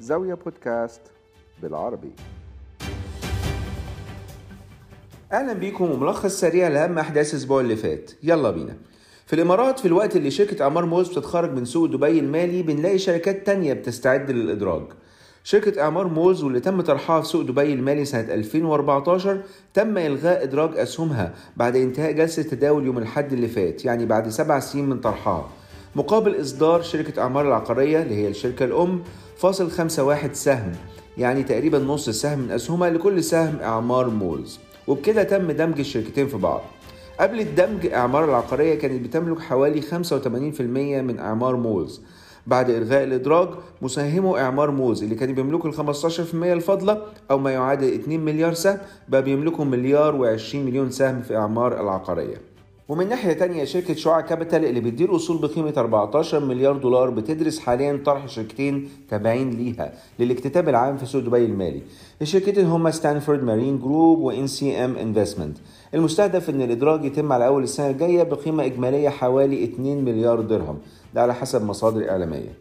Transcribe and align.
زاوية 0.00 0.34
بودكاست 0.34 1.00
بالعربي. 1.62 2.10
أهلا 5.32 5.52
بيكم 5.52 5.90
وملخص 5.90 6.40
سريع 6.40 6.68
لأهم 6.68 6.98
أحداث 6.98 7.30
الأسبوع 7.34 7.60
اللي 7.60 7.76
فات. 7.76 8.10
يلا 8.22 8.50
بينا. 8.50 8.76
في 9.26 9.32
الإمارات 9.32 9.78
في 9.78 9.88
الوقت 9.88 10.16
اللي 10.16 10.30
شركة 10.30 10.62
إعمار 10.62 10.86
مولز 10.86 11.08
بتتخرج 11.08 11.52
من 11.52 11.64
سوق 11.64 11.86
دبي 11.88 12.18
المالي 12.18 12.62
بنلاقي 12.62 12.98
شركات 12.98 13.46
تانية 13.46 13.72
بتستعد 13.72 14.30
للإدراج. 14.30 14.82
شركة 15.44 15.82
إعمار 15.82 16.06
مولز 16.08 16.42
واللي 16.42 16.60
تم 16.60 16.80
طرحها 16.80 17.20
في 17.20 17.28
سوق 17.28 17.42
دبي 17.42 17.72
المالي 17.72 18.04
سنة 18.04 18.34
2014 18.34 19.40
تم 19.74 19.98
إلغاء 19.98 20.42
إدراج 20.42 20.78
أسهمها 20.78 21.34
بعد 21.56 21.76
انتهاء 21.76 22.12
جلسة 22.12 22.42
تداول 22.42 22.86
يوم 22.86 22.98
الحد 22.98 23.32
اللي 23.32 23.48
فات 23.48 23.84
يعني 23.84 24.06
بعد 24.06 24.28
سبع 24.28 24.60
سنين 24.60 24.88
من 24.88 25.00
طرحها. 25.00 25.48
مقابل 25.96 26.40
إصدار 26.40 26.82
شركة 26.82 27.22
إعمار 27.22 27.48
العقارية 27.48 28.02
اللي 28.02 28.14
هي 28.14 28.28
الشركة 28.28 28.64
الأم 28.64 29.02
فاصل 29.36 29.70
خمسة 29.70 30.04
واحد 30.04 30.34
سهم 30.34 30.72
يعني 31.18 31.42
تقريبا 31.42 31.78
نص 31.78 32.10
سهم 32.10 32.38
من 32.38 32.50
أسهمها 32.50 32.90
لكل 32.90 33.24
سهم 33.24 33.58
إعمار 33.62 34.10
مولز. 34.10 34.60
وبكده 34.86 35.22
تم 35.22 35.50
دمج 35.52 35.78
الشركتين 35.78 36.26
في 36.26 36.36
بعض. 36.36 36.60
قبل 37.20 37.40
الدمج 37.40 37.86
إعمار 37.86 38.24
العقارية 38.24 38.74
كانت 38.74 39.04
بتملك 39.06 39.40
حوالي 39.40 39.82
85% 39.82 41.02
من 41.02 41.18
إعمار 41.18 41.56
مولز. 41.56 42.02
بعد 42.46 42.70
إلغاء 42.70 43.04
الإدراج 43.04 43.48
مساهمو 43.82 44.36
إعمار 44.36 44.70
مولز 44.70 45.02
اللي 45.02 45.14
كانوا 45.14 45.34
بيملكوا 45.34 45.70
ال 45.70 45.74
15% 45.74 46.34
الفاضلة 46.34 47.02
أو 47.30 47.38
ما 47.38 47.50
يعادل 47.50 47.94
2 47.94 48.20
مليار 48.20 48.54
سهم 48.54 48.78
بقى 49.08 49.22
بيملكوا 49.22 49.64
مليار 49.64 50.38
و20 50.38 50.54
مليون 50.54 50.90
سهم 50.90 51.22
في 51.22 51.36
إعمار 51.36 51.80
العقارية. 51.80 52.51
ومن 52.88 53.08
ناحية 53.08 53.32
تانية 53.32 53.64
شركة 53.64 53.94
شعاع 53.94 54.20
Capital 54.20 54.64
اللي 54.64 54.80
بتدير 54.80 55.16
أصول 55.16 55.38
بقيمة 55.38 55.72
14 55.76 56.40
مليار 56.44 56.76
دولار 56.76 57.10
بتدرس 57.10 57.58
حاليا 57.58 58.02
طرح 58.06 58.26
شركتين 58.26 58.88
تابعين 59.10 59.50
ليها 59.50 59.92
للاكتتاب 60.18 60.68
العام 60.68 60.96
في 60.96 61.06
سوق 61.06 61.22
دبي 61.22 61.44
المالي. 61.44 61.82
الشركتين 62.22 62.66
هما 62.66 62.90
Stanford 62.90 63.42
Marine 63.42 63.78
Group 63.78 64.11
و 64.11 64.18
NCM 64.18 64.96
Investment 64.96 65.58
المستهدف 65.94 66.50
إن 66.50 66.62
الإدراج 66.62 67.04
يتم 67.04 67.32
على 67.32 67.46
أول 67.46 67.62
السنة 67.62 67.90
الجاية 67.90 68.22
بقيمة 68.22 68.64
إجمالية 68.64 69.08
حوالي 69.08 69.64
2 69.64 70.04
مليار 70.04 70.40
درهم. 70.40 70.78
ده 71.14 71.22
على 71.22 71.34
حسب 71.34 71.64
مصادر 71.64 72.10
إعلامية. 72.10 72.54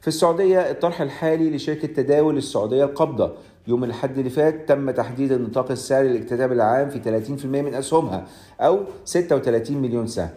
في 0.00 0.08
السعودية 0.08 0.70
الطرح 0.70 1.00
الحالي 1.00 1.50
لشركة 1.50 1.88
تداول 1.88 2.36
السعودية 2.36 2.84
القبضة. 2.84 3.32
يوم 3.68 3.84
الحد 3.84 4.18
اللي 4.18 4.30
فات 4.30 4.68
تم 4.68 4.90
تحديد 4.90 5.32
النطاق 5.32 5.70
السعري 5.70 6.08
للاكتتاب 6.08 6.52
العام 6.52 6.88
في 6.88 7.00
30% 7.00 7.44
من 7.44 7.74
أسهمها 7.74 8.26
أو 8.60 8.80
36 9.04 9.76
مليون 9.76 10.06
سهم. 10.06 10.28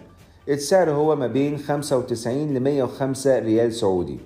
السعر 0.50 0.92
هو 0.92 1.16
ما 1.16 1.28
بين 1.28 1.58
95 1.58 2.54
ل 2.54 2.60
105 2.60 3.40
ريال 3.40 3.74
سعودي. 3.74 4.20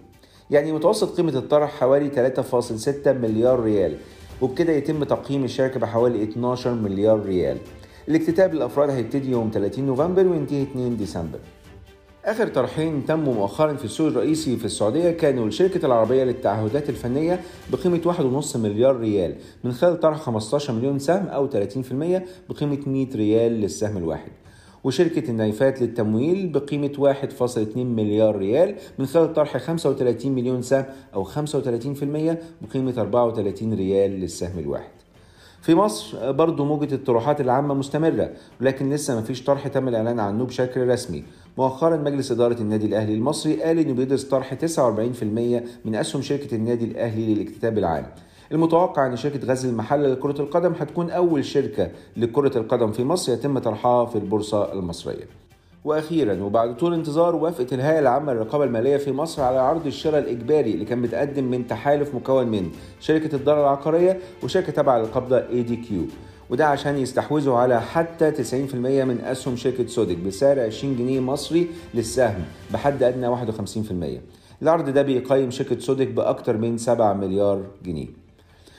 يعني 0.51 0.71
متوسط 0.71 1.17
قيمة 1.17 1.37
الطرح 1.37 1.71
حوالي 1.79 2.09
3.6 2.09 3.07
مليار 3.07 3.59
ريال 3.59 3.97
وبكده 4.41 4.73
يتم 4.73 5.03
تقييم 5.03 5.43
الشركة 5.43 5.79
بحوالي 5.79 6.23
12 6.23 6.73
مليار 6.73 7.25
ريال. 7.25 7.57
الاكتتاب 8.07 8.53
للأفراد 8.53 8.89
هيبتدي 8.89 9.31
يوم 9.31 9.51
30 9.53 9.85
نوفمبر 9.85 10.27
وينتهي 10.27 10.63
2 10.63 10.97
ديسمبر. 10.97 11.39
آخر 12.25 12.47
طرحين 12.47 13.05
تموا 13.05 13.33
مؤخرا 13.33 13.73
في 13.73 13.85
السوق 13.85 14.07
الرئيسي 14.07 14.57
في 14.57 14.65
السعودية 14.65 15.11
كانوا 15.11 15.45
للشركة 15.45 15.85
العربية 15.85 16.23
للتعهدات 16.23 16.89
الفنية 16.89 17.39
بقيمة 17.71 18.41
1.5 18.41 18.57
مليار 18.57 18.97
ريال 18.99 19.35
من 19.63 19.71
خلال 19.71 19.99
طرح 19.99 20.17
15 20.17 20.73
مليون 20.73 20.99
سهم 20.99 21.27
أو 21.27 21.49
30% 21.49 21.53
بقيمة 22.49 22.79
100 22.87 23.07
ريال 23.15 23.51
للسهم 23.51 23.97
الواحد. 23.97 24.31
وشركة 24.83 25.29
النايفات 25.29 25.81
للتمويل 25.81 26.47
بقيمة 26.47 27.13
1.2 27.23 27.77
مليار 27.77 28.35
ريال 28.35 28.75
من 28.99 29.05
خلال 29.05 29.33
طرح 29.33 29.57
35 29.57 30.31
مليون 30.31 30.61
سهم 30.61 30.85
أو 31.13 31.23
35% 31.23 32.37
بقيمة 32.61 32.93
34 32.97 33.73
ريال 33.73 34.11
للسهم 34.11 34.59
الواحد. 34.59 34.91
في 35.61 35.75
مصر 35.75 36.31
برضو 36.31 36.65
موجة 36.65 36.95
الطروحات 36.95 37.41
العامة 37.41 37.73
مستمرة 37.73 38.29
ولكن 38.61 38.89
لسه 38.89 39.19
مفيش 39.19 39.43
طرح 39.43 39.67
تم 39.67 39.87
الإعلان 39.87 40.19
عنه 40.19 40.45
بشكل 40.45 40.87
رسمي. 40.87 41.23
مؤخرا 41.57 41.97
مجلس 41.97 42.31
إدارة 42.31 42.61
النادي 42.61 42.85
الأهلي 42.85 43.13
المصري 43.13 43.63
قال 43.63 43.79
إنه 43.79 43.93
بيدرس 43.93 44.23
طرح 44.23 44.53
49% 44.53 45.23
من 45.85 45.95
أسهم 45.95 46.21
شركة 46.21 46.55
النادي 46.55 46.85
الأهلي 46.85 47.35
للاكتتاب 47.35 47.77
العام. 47.77 48.05
المتوقع 48.51 49.07
إن 49.07 49.15
شركة 49.15 49.47
غزل 49.47 49.69
المحلة 49.69 50.07
لكرة 50.07 50.41
القدم 50.41 50.73
هتكون 50.79 51.09
أول 51.09 51.45
شركة 51.45 51.89
لكرة 52.17 52.57
القدم 52.57 52.91
في 52.91 53.03
مصر 53.03 53.33
يتم 53.33 53.59
طرحها 53.59 54.05
في 54.05 54.15
البورصة 54.15 54.73
المصرية. 54.73 55.23
وأخيرا 55.85 56.43
وبعد 56.43 56.77
طول 56.77 56.93
انتظار 56.93 57.35
وافقت 57.35 57.73
الهيئة 57.73 57.99
العامة 57.99 58.33
للرقابة 58.33 58.63
المالية 58.63 58.97
في 58.97 59.11
مصر 59.11 59.41
على 59.41 59.57
عرض 59.59 59.85
الشراء 59.87 60.19
الإجباري 60.19 60.73
اللي 60.73 60.85
كان 60.85 60.99
متقدم 60.99 61.43
من 61.43 61.67
تحالف 61.67 62.15
مكون 62.15 62.47
من 62.47 62.71
شركة 62.99 63.35
الدار 63.35 63.59
العقارية 63.61 64.19
وشركة 64.43 64.71
تابعة 64.71 64.97
للقبضه 64.99 65.37
اي 65.49 65.63
دي 65.63 65.75
كيو 65.75 66.01
وده 66.49 66.67
عشان 66.67 66.97
يستحوذوا 66.97 67.57
على 67.57 67.81
حتى 67.81 68.31
90% 68.31 68.75
من 68.75 69.21
أسهم 69.23 69.55
شركة 69.55 69.87
سودك 69.87 70.17
بسعر 70.17 70.59
20 70.59 70.95
جنيه 70.97 71.19
مصري 71.19 71.67
للسهم 71.93 72.43
بحد 72.73 73.03
أدنى 73.03 73.27
51% 74.17 74.21
العرض 74.61 74.89
ده 74.89 75.01
بيقيم 75.01 75.51
شركة 75.51 75.79
سودك 75.79 76.07
باكثر 76.07 76.57
من 76.57 76.77
7 76.77 77.13
مليار 77.13 77.61
جنيه. 77.85 78.07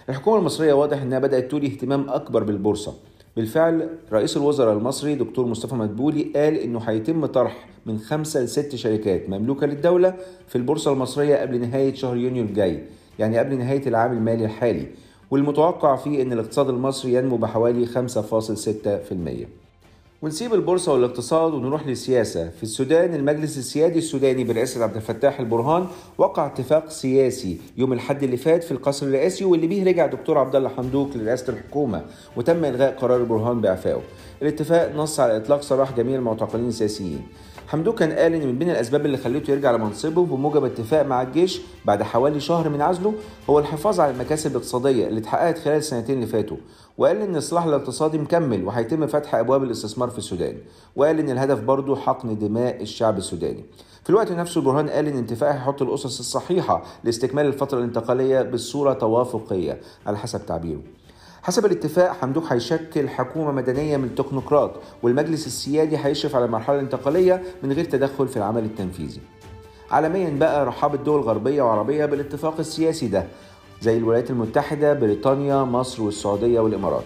الحكومة 0.09 0.39
المصرية 0.39 0.73
واضح 0.73 1.03
إنها 1.03 1.19
بدأت 1.19 1.51
تولي 1.51 1.67
اهتمام 1.67 2.11
أكبر 2.11 2.43
بالبورصة. 2.43 2.95
بالفعل 3.37 3.89
رئيس 4.13 4.37
الوزراء 4.37 4.73
المصري 4.75 5.15
دكتور 5.15 5.47
مصطفى 5.47 5.75
مدبولي 5.75 6.23
قال 6.37 6.55
إنه 6.57 6.79
هيتم 6.79 7.27
طرح 7.27 7.67
من 7.87 7.99
خمسة 7.99 8.41
لست 8.41 8.75
شركات 8.75 9.29
مملوكة 9.29 9.67
للدولة 9.67 10.15
في 10.49 10.57
البورصة 10.57 10.93
المصرية 10.93 11.37
قبل 11.37 11.61
نهاية 11.61 11.95
شهر 11.95 12.17
يونيو 12.17 12.45
الجاي 12.45 12.83
يعني 13.19 13.39
قبل 13.39 13.59
نهاية 13.59 13.87
العام 13.89 14.13
المالي 14.13 14.45
الحالي. 14.45 14.87
والمتوقع 15.35 15.97
فيه 15.97 16.23
إن 16.23 16.33
الاقتصاد 16.33 16.69
المصري 16.69 17.15
ينمو 17.15 17.37
بحوالي 17.37 17.87
5.6% 17.87 19.47
ونسيب 20.23 20.55
البورصة 20.55 20.93
والاقتصاد 20.93 21.55
ونروح 21.55 21.87
للسياسة. 21.87 22.49
في 22.49 22.63
السودان 22.63 23.15
المجلس 23.15 23.59
السيادي 23.59 23.99
السوداني 23.99 24.45
برئاسة 24.45 24.83
عبد 24.83 24.97
الفتاح 24.97 25.41
البرهان 25.41 25.87
وقع 26.19 26.47
اتفاق 26.47 26.91
سياسي 26.91 27.61
يوم 27.77 27.93
الحد 27.93 28.23
اللي 28.23 28.37
فات 28.37 28.65
في 28.65 28.73
القصر 28.73 29.07
الرئاسي 29.07 29.45
واللي 29.45 29.67
بيه 29.67 29.85
رجع 29.85 30.07
دكتور 30.07 30.39
عبد 30.39 30.57
الله 30.57 30.69
حمدوك 30.69 31.17
لرئاسة 31.17 31.53
الحكومة 31.53 32.05
وتم 32.37 32.65
إلغاء 32.65 32.97
قرار 32.97 33.21
البرهان 33.21 33.61
بإعفائه. 33.61 34.01
الاتفاق 34.45 34.93
نص 34.97 35.21
على 35.21 35.37
إطلاق 35.37 35.63
سراح 35.63 35.93
جميع 35.93 36.17
المعتقلين 36.17 36.69
السياسيين. 36.69 37.27
حمدوك 37.69 37.99
كان 37.99 38.13
قال 38.13 38.35
إن 38.35 38.47
من 38.47 38.59
بين 38.59 38.71
الأسباب 38.71 39.07
اللي 39.07 39.17
خلته 39.17 39.51
يرجع 39.51 39.71
لمنصبه 39.71 40.27
بموجب 40.27 40.65
اتفاق 40.65 41.07
مع 41.07 41.23
الجيش 41.23 41.61
بعد 41.85 42.03
حوالي 42.03 42.41
شهر 42.41 42.69
من 42.69 42.83
عزله 42.83 43.15
هو 43.51 43.59
الحفاظ 43.59 44.01
على 44.01 44.11
المكاسب 44.13 44.51
الاقتصادية 44.51 45.07
اللي 45.07 45.21
اتحققت 45.21 45.59
خلال 45.59 45.77
السنتين 45.77 46.15
اللي 46.17 46.27
فاتوا 46.27 46.57
وقال 46.99 47.21
إن 47.21 47.33
الإصلاح 47.33 47.65
الاقتصادي 47.65 48.19
مكمل 48.19 48.65
وهيتم 48.65 49.07
فتح 49.07 49.35
أبواب 49.35 49.63
الاستثمار 49.63 50.11
في 50.11 50.19
السودان 50.19 50.57
وقال 50.97 51.19
إن 51.19 51.31
الهدف 51.31 51.61
برضه 51.61 51.97
حقن 51.97 52.39
دماء 52.39 52.83
الشعب 52.83 53.19
السوداني. 53.19 53.65
في 54.05 54.11
الوقت 54.11 54.33
نفسه 54.33 54.61
برهان 54.61 54.89
قال 54.89 55.07
إن 55.07 55.19
الاتفاق 55.19 55.53
هيحط 55.53 55.83
الأسس 55.83 56.21
الصحيحة 56.21 56.83
لاستكمال 57.05 57.47
الفترة 57.47 57.79
الانتقالية 57.79 58.43
بصورة 58.43 58.93
توافقية 58.93 59.81
على 60.07 60.19
حسب 60.19 60.47
تعبيره. 60.47 60.81
حسب 61.45 61.67
الاتفاق 61.67 62.13
حمدوك 62.13 62.53
هيشكل 62.53 63.09
حكومة 63.09 63.53
مدنية 63.53 63.97
من 63.97 64.05
التكنوقراط 64.05 64.71
والمجلس 65.03 65.47
السيادي 65.47 65.97
هيشرف 65.97 66.37
على 66.37 66.45
المرحلة 66.45 66.77
الانتقالية 66.77 67.43
من 67.63 67.73
غير 67.73 67.85
تدخل 67.85 68.29
في 68.29 68.37
العمل 68.37 68.65
التنفيذي. 68.65 69.21
عالميا 69.91 70.31
بقى 70.31 70.67
رحبت 70.67 71.01
دول 71.01 71.21
غربية 71.21 71.63
وعربية 71.63 72.07
بالاتفاق 72.07 72.55
السياسي 72.59 73.09
ده 73.09 73.27
زي 73.83 73.97
الولايات 73.99 74.31
المتحدة 74.31 74.93
بريطانيا 74.93 75.65
مصر 75.65 76.03
والسعودية 76.03 76.61
والإمارات. 76.61 77.05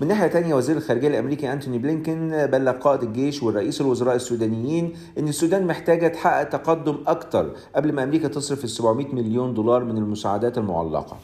من 0.00 0.08
ناحية 0.08 0.26
تانية 0.26 0.54
وزير 0.54 0.76
الخارجية 0.76 1.08
الأمريكي 1.08 1.52
أنتوني 1.52 1.78
بلينكن 1.78 2.46
بلغ 2.52 2.72
قائد 2.72 3.02
الجيش 3.02 3.42
والرئيس 3.42 3.80
الوزراء 3.80 4.14
السودانيين 4.14 4.92
إن 5.18 5.28
السودان 5.28 5.66
محتاجة 5.66 6.08
تحقق 6.08 6.42
تقدم 6.44 6.96
أكتر 7.06 7.50
قبل 7.76 7.92
ما 7.92 8.02
أمريكا 8.04 8.28
تصرف 8.28 8.64
ال 8.64 8.68
700 8.68 9.14
مليون 9.14 9.54
دولار 9.54 9.84
من 9.84 9.96
المساعدات 9.98 10.58
المعلقة. 10.58 11.16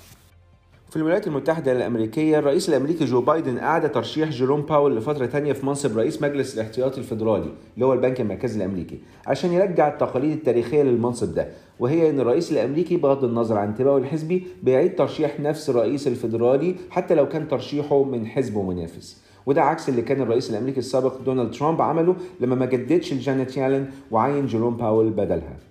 في 0.91 0.97
الولايات 0.97 1.27
المتحدة 1.27 1.73
الأمريكية 1.73 2.39
الرئيس 2.39 2.69
الأمريكي 2.69 3.05
جو 3.05 3.21
بايدن 3.21 3.59
أعاد 3.59 3.93
ترشيح 3.93 4.29
جيروم 4.29 4.63
باول 4.63 4.97
لفترة 4.97 5.27
تانية 5.27 5.53
في 5.53 5.67
منصب 5.67 5.99
رئيس 5.99 6.23
مجلس 6.23 6.55
الاحتياطي 6.55 6.99
الفيدرالي 6.99 7.51
اللي 7.75 7.87
هو 7.87 7.93
البنك 7.93 8.21
المركزي 8.21 8.57
الأمريكي 8.59 8.99
عشان 9.27 9.53
يرجع 9.53 9.89
التقاليد 9.89 10.33
التاريخية 10.33 10.83
للمنصب 10.83 11.35
ده. 11.35 11.49
وهي 11.79 12.11
أن 12.11 12.21
الرئيس 12.21 12.53
الأمريكي 12.53 12.97
بغض 12.97 13.25
النظر 13.25 13.57
عن 13.59 13.69
انتمائه 13.69 13.97
الحزبي 13.97 14.47
بيعيد 14.63 14.97
ترشيح 14.97 15.41
نفس 15.41 15.71
الرئيس 15.71 16.09
الفيدرالي 16.09 16.75
حتى 16.91 17.15
لو 17.15 17.29
كان 17.29 17.49
ترشيحه 17.49 18.05
من 18.05 18.27
حزبه 18.27 18.63
منافس. 18.63 19.23
وده 19.47 19.63
عكس 19.63 19.89
اللي 19.89 20.03
كان 20.03 20.23
الرئيس 20.23 20.51
الأمريكي 20.51 20.79
السابق 20.79 21.21
دونالد 21.27 21.51
ترامب 21.51 21.83
عمله 21.83 22.17
لما 22.41 22.55
ما 22.55 22.67
جددش 22.67 23.15
لجانيت 23.15 23.57
يالن 23.57 23.87
وعين 24.11 24.47
جيروم 24.47 24.77
باول 24.77 25.11
بدلها. 25.11 25.70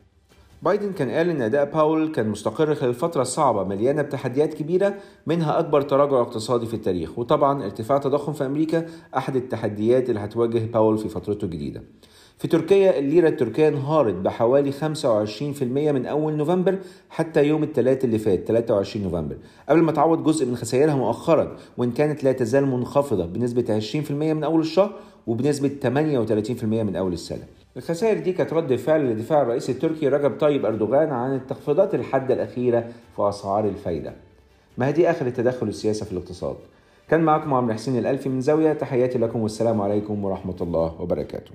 بايدن 0.62 0.94
كان 0.94 1.10
قال 1.10 1.30
إن 1.30 1.42
أداء 1.42 1.66
باول 1.66 2.12
كان 2.12 2.30
مستقر 2.30 2.76
خلال 2.76 2.94
فتره 2.94 3.24
صعبه 3.24 3.64
مليانة 3.64 4.02
بتحديات 4.02 4.54
كبيرة 4.54 4.94
منها 5.28 5.60
أكبر 5.60 5.82
تراجع 5.82 6.22
اقتصادي 6.22 6.66
في 6.66 6.74
التاريخ. 6.74 7.20
وطبعا 7.20 7.64
ارتفاع 7.64 7.98
التضخم 7.98 8.34
في 8.34 8.46
أمريكا 8.46 8.86
أحد 9.18 9.36
التحديات 9.36 10.10
اللي 10.10 10.20
هتواجه 10.20 10.60
باول 10.74 10.98
في 10.98 11.10
فترته 11.10 11.46
الجديدة. 11.46 11.84
في 12.38 12.48
تركيا 12.48 13.00
الليرة 13.00 13.28
التركية 13.28 13.68
انهارت 13.68 14.14
بحوالي 14.14 14.72
25% 14.72 15.64
من 15.92 16.06
أول 16.06 16.34
نوفمبر 16.34 16.80
حتى 17.10 17.44
يوم 17.44 17.64
الثلاث 17.64 18.06
اللي 18.06 18.20
فات 18.20 18.48
23 18.48 19.04
نوفمبر. 19.04 19.38
قبل 19.70 19.82
ما 19.82 19.92
تعوض 19.92 20.24
جزء 20.24 20.46
من 20.46 20.56
خسائرها 20.56 20.96
مؤخرا 20.96 21.58
وإن 21.78 21.92
كانت 21.92 22.24
لا 22.24 22.32
تزال 22.32 22.66
منخفضة 22.66 23.26
بنسبة 23.26 23.80
20% 23.80 24.12
من 24.12 24.44
أول 24.44 24.60
الشهر 24.62 24.94
وبنسبة 25.28 25.72
38% 25.84 26.64
من 26.64 26.96
أول 26.96 27.14
السنة. 27.14 27.59
الخسائر 27.78 28.20
دي 28.20 28.34
كانت 28.34 28.54
رد 28.54 28.76
فعل 28.76 29.10
لدفاع 29.10 29.42
الرئيس 29.42 29.70
التركي 29.70 30.08
رجب 30.08 30.40
طيب 30.40 30.66
أردوغان 30.66 31.12
عن 31.12 31.36
التخفيضات 31.36 31.96
الحادة 31.96 32.34
الأخيرة 32.34 32.80
في 33.16 33.30
أسعار 33.30 33.66
الفايدة. 33.66 34.14
ما 34.78 34.88
هي 34.88 35.10
آخر 35.10 35.28
التدخل 35.28 35.68
السياسي 35.68 36.06
في 36.06 36.12
الاقتصاد. 36.12 36.56
كان 37.10 37.22
معكم 37.22 37.54
عمرو 37.54 37.74
حسين 37.74 37.98
الألفي 37.98 38.30
من 38.30 38.42
زاوية 38.42 38.74
تحياتي 38.74 39.18
لكم 39.18 39.42
والسلام 39.42 39.82
عليكم 39.82 40.26
ورحمة 40.26 40.56
الله 40.62 41.02
وبركاته. 41.02 41.52